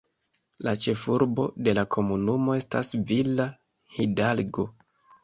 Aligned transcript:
La 0.67 0.71
ĉefurbo 0.85 1.43
de 1.67 1.75
la 1.79 1.83
komunumo 1.95 2.55
estas 2.61 2.89
Villa 3.13 3.47
Hidalgo. 3.99 4.67